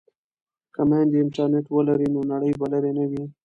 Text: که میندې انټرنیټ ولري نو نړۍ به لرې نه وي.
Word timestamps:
که 0.73 0.81
میندې 0.89 1.17
انټرنیټ 1.21 1.65
ولري 1.71 2.07
نو 2.13 2.21
نړۍ 2.31 2.51
به 2.59 2.65
لرې 2.73 2.91
نه 2.97 3.05
وي. 3.09 3.23